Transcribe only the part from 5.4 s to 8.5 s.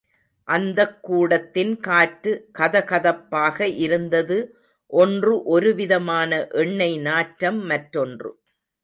ஒருவிதமான எண்ணெய் நாற்றம் மற்றொன்று.